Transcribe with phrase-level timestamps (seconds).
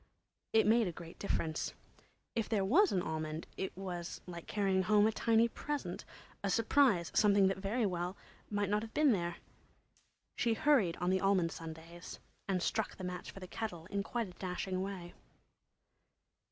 [0.51, 1.75] It made a great difference.
[2.33, 7.57] If there was an almond it was like carrying home a tiny present—a surprise—something that
[7.57, 8.17] might very well
[8.49, 9.35] not have been there.
[10.37, 14.27] She hurried on the almond Sundays and struck the match for the kettle in quite
[14.27, 15.13] a dashing way.